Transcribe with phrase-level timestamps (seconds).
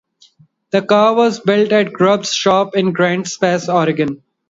[0.71, 4.23] The car was built at Grubb's shop in Grants Pass, Oregon.